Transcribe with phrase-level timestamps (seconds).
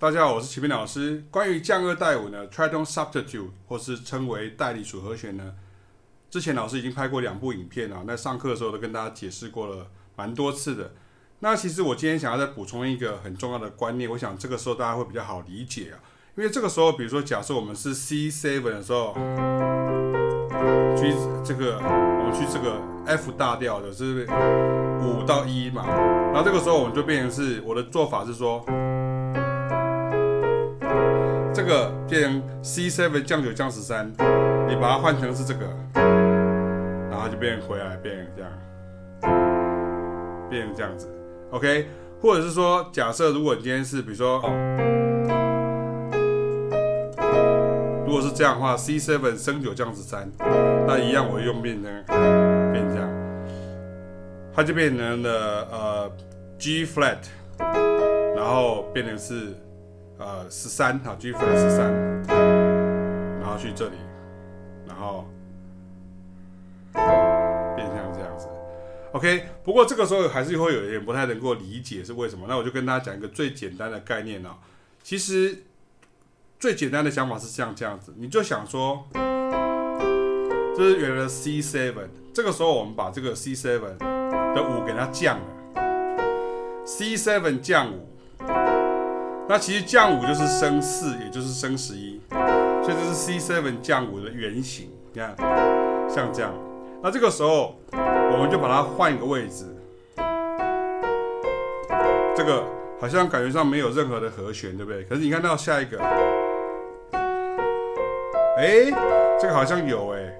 [0.00, 1.22] 大家好，我是齐斌老师。
[1.30, 5.52] 关于降二带五呢 t r i t o n substitute 或是称为代理组和弦呢，
[6.30, 10.94] 之前老师已经拍过两部影片啊，那上课的时候都跟大家解释过了蛮多次的。
[11.40, 16.00] 那其实我今天想要再补充一个很重要的观念，我想这个时候大家会比较好理解啊，
[16.34, 19.12] 因为这个时候，比如说假设我们是 C7 的时候，
[20.96, 21.12] 去
[21.44, 24.26] 这个我们去这个 F 大调的是
[25.02, 25.86] 五到一嘛，
[26.32, 28.64] 然后这个时候我们就变成是我的做法是说。
[31.52, 34.08] 这个变成 C7 降九降十三，
[34.68, 35.66] 你把它换成是这个，
[37.10, 38.52] 然后就变回来变成这样，
[40.48, 41.08] 变成这样子
[41.50, 41.88] ，OK？
[42.22, 44.50] 或者是说，假设如果你今天是比如说，哦，
[48.06, 50.30] 如果是这样的话，C7 升九降十三，
[50.86, 51.92] 那一样我用变成
[52.72, 53.08] 变这样，
[54.54, 56.12] 它就变成了呃
[56.58, 57.18] G flat，
[58.36, 59.52] 然后变成是。
[60.20, 61.90] 呃，十三好，G flat 十三，
[63.40, 63.96] 然后去这里，
[64.86, 65.26] 然后
[66.92, 68.46] 变成这样子
[69.12, 69.46] ，OK。
[69.64, 74.58] 不过这个时候还是会有一点不太能够理解是为什么，那我就跟大家讲一个最简单的概念啊。
[75.02, 75.62] 其实
[76.58, 79.06] 最简单的想法是像这样子，你就想说，
[80.76, 81.94] 这是原来的 C7，
[82.34, 85.46] 这个时候我们把这个 C7 的五给它降了
[86.84, 88.06] ，C7 降五。
[89.50, 94.88] 那其实降五就是升四，也就是升十一，所以这是 C7 降五的原型。
[95.12, 95.34] 你看，
[96.08, 96.52] 像这样。
[97.02, 99.64] 那这个时候，我们就把它换一个位置。
[102.36, 102.62] 这个
[103.00, 105.02] 好像感觉上没有任何的和弦，对不对？
[105.02, 105.98] 可是你看到下一个，
[108.56, 108.84] 哎，
[109.40, 110.32] 这个好像有哎，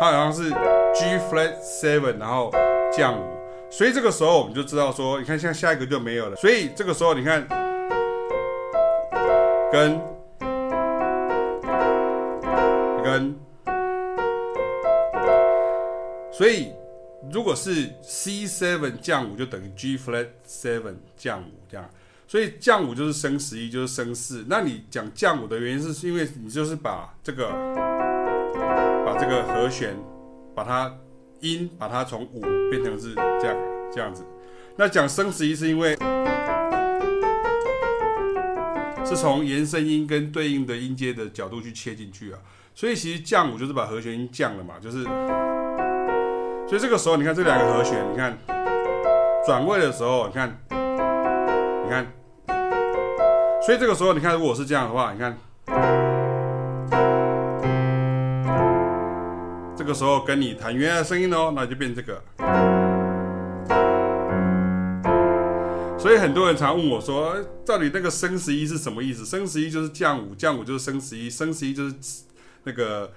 [0.00, 0.48] 它好像是
[0.94, 2.50] G flat seven，然后
[2.90, 3.37] 降五。
[3.70, 6.36] 所以这个时候我们就知道说，你看像下一个就没有了。
[6.36, 7.46] 所以这个时候你看，
[9.70, 10.00] 跟
[13.04, 13.36] 跟，
[16.32, 16.72] 所以
[17.30, 21.88] 如果是 C7 降五就等于 G flat seven 降五这样。
[22.26, 24.44] 所以降五就是升十一，就是升四。
[24.48, 27.48] 那你讲降五的原因，是因为你就是把这个
[29.06, 29.94] 把这个和弦
[30.54, 30.92] 把它。
[31.40, 33.56] 音把它从五变成是这样
[33.92, 34.24] 这样子，
[34.76, 35.96] 那讲升十一是因为
[39.04, 42.38] 是从延伸音跟对应的音阶的角度去切进去啊，
[42.74, 45.02] 所以其实降五就是把和弦音降了嘛，就是，
[46.68, 48.36] 所以这个时候你看这两个和弦，你看
[49.46, 52.06] 转位的时候，你看，你看，
[53.62, 55.36] 所以这个时候你看如果是这样的话，你看。
[59.74, 62.22] 这个时候跟你弹原来的声音哦，那就变这个。
[65.98, 67.36] 所以很多人常问我说，
[67.66, 69.24] 到底那个升十一是什么意思？
[69.24, 71.94] 升十一就是降五，降五就是升十一，升十一就是
[72.64, 73.12] 那个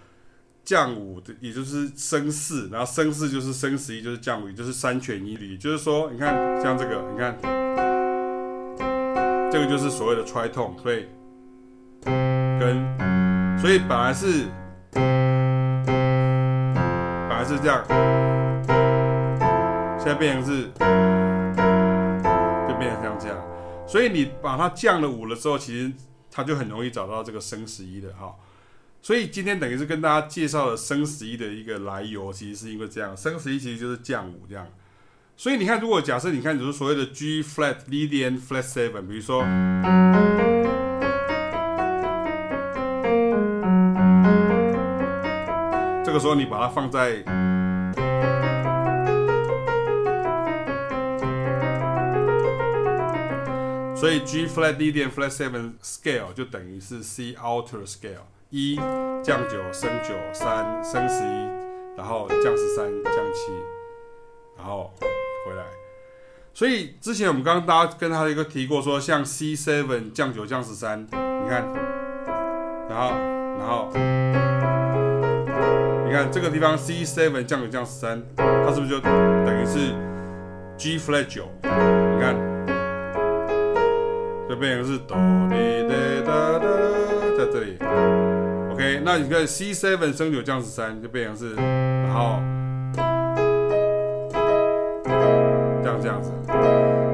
[0.66, 5.56] 降五的，也就是升四，然后升四就是升十一，就是降五，就是三全一律。
[5.58, 7.38] 就是说，你看像这个，你看
[9.52, 11.06] 这个就是所谓的 tritone，所以
[12.04, 12.84] 跟
[13.60, 14.46] 所以本来是
[14.94, 15.04] 本
[17.30, 17.42] 来。
[17.44, 17.84] 是这样，
[19.98, 20.70] 现在变成是，
[22.82, 23.38] 变成这样。
[23.88, 25.92] 所以你把它降了五了之后，其实
[26.32, 28.36] 它就很容易找到这个升十一的哈。
[29.02, 34.68] 所以今天等于是跟大家介绍了升十一的一个来由，其实是因为这样，升十一其实就是降五这样。
[35.38, 39.44] 所以你看，如果假设你看，就是所谓的 G flat Lydian flat seven，比如说。
[46.04, 47.24] 这个时候你把它放在，
[54.02, 58.76] 所以 G flat D 点 flat seven scale 就等于是 C alter scale，一
[59.22, 63.52] 降九升九三升十一，然后降十三降七，
[64.58, 64.92] 然后
[65.46, 65.64] 回来。
[66.52, 71.72] 所以之前我们刚刚大家跟他一个提过说，像 C seven 降九降十三，你看，
[72.90, 73.12] 然后
[73.60, 73.92] 然后。
[76.08, 79.94] 你看这个地方 C seven 降九降十三，它是不是就等于是
[80.76, 81.48] G flat 九？
[81.62, 82.36] 你看，
[84.52, 85.88] 就变成是哆唻
[86.26, 86.68] 哒哒哒，
[87.38, 87.78] 在这里。
[88.74, 92.42] OK，那你看 C7 升九降十三，就变成是，然后
[95.82, 96.34] 这样这样子。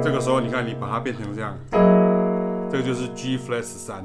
[0.01, 1.55] 这个时候你看，你把它变成这样，
[2.71, 4.03] 这个就是 G flat 十三。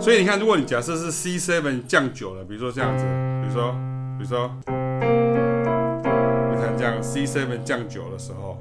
[0.00, 3.04] 所以你看，如果你假设是 C7 降九了，比如说这样子。
[3.40, 3.72] 比如说，
[4.18, 8.58] 比如说，你看这样 C7 降九的时候，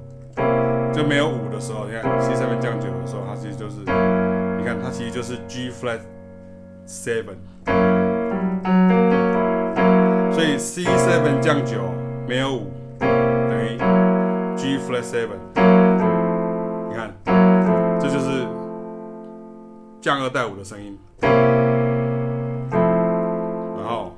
[1.03, 5.99] 没有五的时候，你看 C seven 降九的时候，它其实就是，你看它其实就是 G flat
[6.87, 7.35] seven，
[10.31, 11.93] 所以 C seven 降九
[12.27, 13.77] 没有五等于
[14.55, 15.39] G flat seven，
[16.89, 17.13] 你看，
[17.99, 18.47] 这就是
[20.01, 20.97] 降二带五的声音。
[21.21, 21.31] 然
[23.87, 24.13] 后，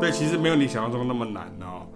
[0.00, 1.86] 对其实没有你想象中那么难哦。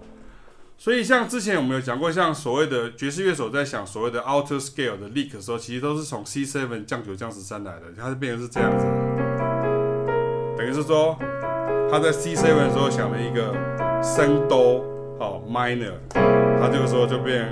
[0.79, 8.85] 所以像之前我们有讲过，像所谓的爵士乐手在想所谓的 outer scale 的 lick 的时候，其实都是从 C seven 降九降十三来的，它是变成是这样子。
[10.55, 11.17] 等于是说
[11.89, 13.51] 他在 C seven 的时候想了一个
[14.03, 14.85] 升哆
[15.19, 17.49] 哦 minor，他这个时候就变。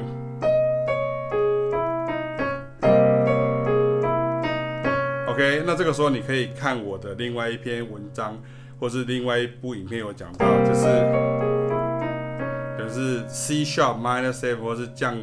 [5.28, 8.40] OK，那这个时候你可以看我的另外一篇文章。
[8.78, 10.86] 或是另外一部影片有讲到，就是
[12.88, 15.16] 就是 C sharp minor seven 或是降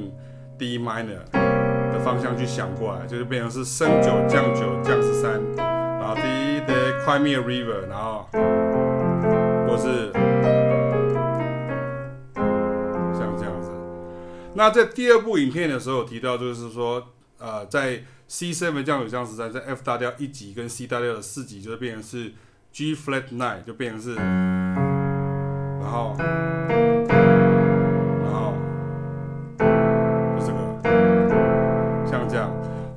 [0.59, 8.27] D minor 的方向去想过来，就是变成是升九降九降十三，然后第一的 Crimea River，然后
[9.67, 10.13] 或是
[13.15, 13.71] 像这样子。
[14.55, 17.09] 那在第二部影片的时候提到，就是说
[17.39, 22.33] 呃在 C seven 降九降十三，在 F 大调一级跟 C 大调的四级，就是变成是。
[22.75, 26.17] G flat nine 就变成是，然后，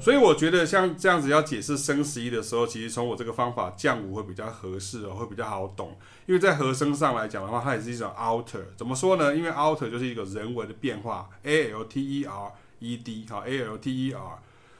[0.05, 5.97] 所以我觉得像这样子要解释升十一的时候，其实从我这个方法降五会比较合适哦，会比较好懂。
[6.27, 9.35] 因为在和声上来讲的话，它也是一种 alter，怎么说呢？
[9.35, 14.37] 因为 alter 就是一个人为的变化，A L T E R E D 好，A L T E R。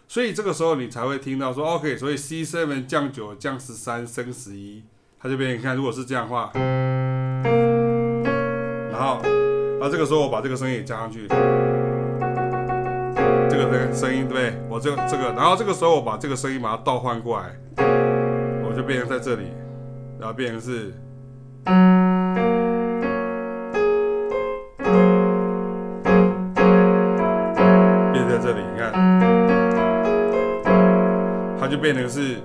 [0.08, 4.84] 所以这个时候你才会听到说，OK，所以 C seven 降九降十三升十一，
[5.20, 6.52] 它这边你看，如果是这样的话，
[8.92, 11.28] 然后，然后这个时候我把这个声音也加上去，
[13.50, 14.54] 这个声声音对不对？
[14.70, 17.56] 我这个这个，然后这个时候我把这个声音把它倒换过来，
[18.64, 19.48] 我就变成在这里，
[20.20, 20.94] 然后变成是，
[28.12, 28.92] 变在这里，你看。
[31.58, 32.36] 它就变成是，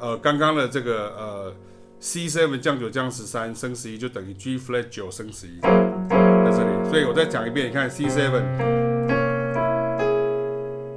[0.00, 1.52] 呃，刚刚的这个呃
[2.00, 6.88] ，C seven 降九降十三升十一就等于 G flat 九升十一，在这里。
[6.88, 8.42] 所以我再讲一遍，你看 C seven，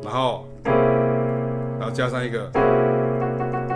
[0.06, 2.50] 然后，然后加上一个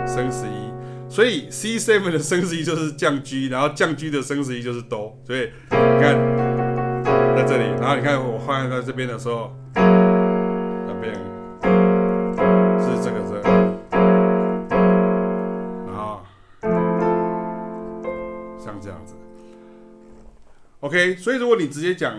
[0.06, 0.72] 升十一，
[1.08, 5.18] 所以 csem 的升十一就是降 G，然后降 G 的升十一就是哆。
[5.26, 6.16] 所以你看
[7.36, 9.52] 在这里，然后你看我换在这边的时候。
[9.72, 11.14] 那边
[12.78, 13.40] 是这个声，
[15.86, 16.20] 然后
[18.58, 19.14] 像这样子
[20.80, 22.12] OK，所以如果你直接讲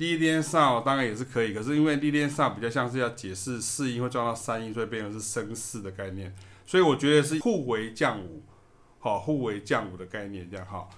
[0.00, 6.34] leading sound 当然也是可以，可是因为 leading sound 比较像是要解释四音会撞到三音，所以变成是升四的概念。
[6.66, 8.42] 所以我觉得是互为降五，
[8.98, 10.88] 好，互为降五的概念这样哈。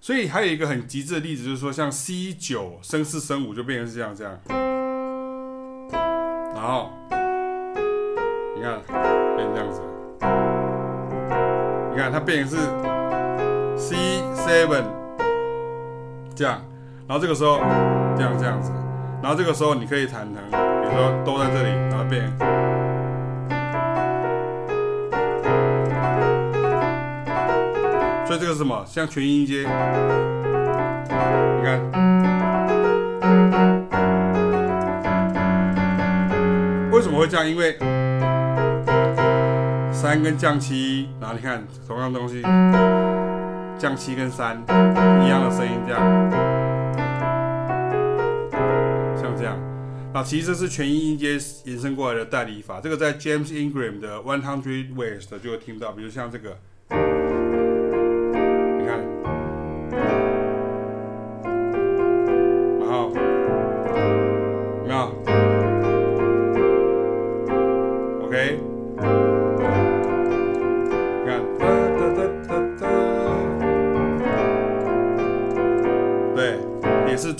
[0.00, 4.38] 所以还有一个很极致的例子，就是说像 C 九升四升五就变成是这样这样，
[6.54, 6.90] 然后
[8.56, 8.80] 你看
[9.36, 9.80] 变成这样子，
[11.90, 12.56] 你看它变成是
[13.78, 13.96] C
[14.36, 14.84] seven。
[16.34, 16.64] 这样，
[17.06, 17.58] 然后这个时候
[18.20, 18.70] 这样这样子，
[19.22, 22.30] 然后这个时候你可以弹成，比如说都在这里，然后变，
[28.26, 28.84] 所以这个是什么？
[28.86, 29.64] 像全音阶，你
[31.64, 31.80] 看，
[36.92, 37.48] 为什么会这样？
[37.48, 37.78] 因为
[39.90, 42.42] 三跟降七，然后你看同样东西。
[43.78, 44.62] 降七跟三
[45.24, 46.02] 一样的声音，这样，
[50.12, 52.80] 那其实这是全音音阶延伸过来的代理法。
[52.80, 56.58] 这个在 James Ingram 的 One Hundred Ways 就会听到，比如像这个，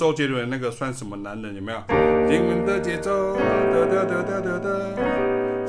[0.01, 1.79] 周杰伦那个算什么男人有没有？
[2.27, 4.71] 灵魂的节奏，哒哒哒哒哒哒。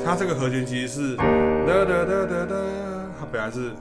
[0.02, 2.56] 他这个和弦其实是哒哒哒哒哒，
[3.20, 3.72] 它本来是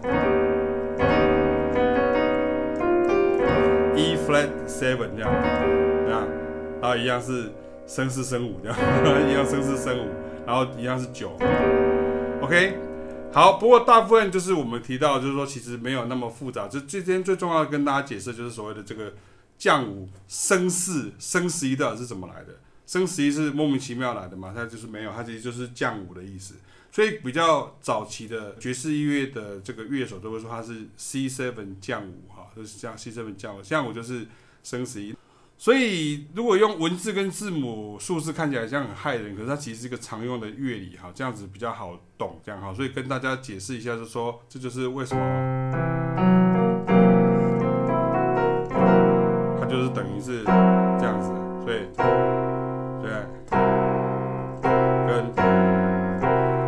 [3.95, 5.31] E flat seven 这样，
[6.03, 6.27] 对吧？
[6.81, 7.49] 然后一样是
[7.87, 8.77] 升四升五这样，
[9.29, 10.09] 一样升四升五，
[10.45, 11.31] 然后一样是九。
[12.41, 12.77] OK，
[13.31, 13.53] 好。
[13.53, 16.67] 不过大部分就是我们提到，就是说其实没有那么复杂。
[16.67, 19.13] 就今天最重要的跟大家解释，就是所谓的这个。
[19.61, 26.55] 降五升四升十一到底是怎么来的升十一是莫名其妙来的嘛，它就是没有，它其实就是降五的意思。
[26.91, 34.25] 所以比较早期的爵士音乐的这个乐手都会说它是 C seven 降五哈，就是降 C seven 降五，降五就是
[34.63, 35.15] 升十一。
[35.59, 42.73] 所以如果用文字跟字母数字看起来像很害人，可是它其实是一个常用的乐理哈，这样子比较好懂，这样哈。
[42.73, 46.40] 所以跟大家解释一下，就是说这就是为什么
[49.81, 50.51] 就是等于是这
[51.03, 51.31] 样子，
[51.63, 51.89] 所以
[53.01, 53.11] 对，
[55.07, 55.25] 跟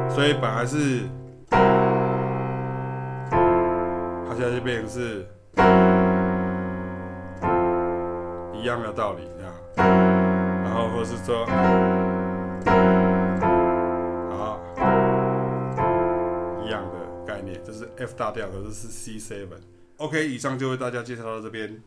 [0.10, 1.08] 所以本来是
[4.28, 5.28] 它现在就变成是。
[8.56, 9.54] 一样的道理，这样，
[10.64, 11.46] 然后或是说，
[14.32, 14.58] 好，
[16.64, 16.96] 一样的
[17.28, 19.60] 概念，就是 F 大调，可是是 C seven。
[19.98, 21.80] OK，以上就为大家介绍到这边。